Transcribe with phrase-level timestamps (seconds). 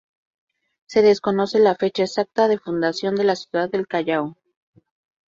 [0.87, 4.35] Se desconoce la fecha exacta de fundación de la ciudad del Callao.